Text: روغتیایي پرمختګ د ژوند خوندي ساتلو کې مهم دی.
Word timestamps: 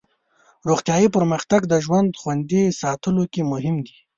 روغتیایي 0.67 1.09
پرمختګ 1.17 1.61
د 1.67 1.73
ژوند 1.85 2.09
خوندي 2.21 2.63
ساتلو 2.81 3.23
کې 3.33 3.41
مهم 3.51 3.75
دی. 3.85 3.95